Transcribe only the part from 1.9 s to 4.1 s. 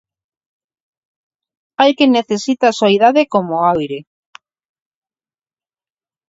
quen necesita a soidade como o aire.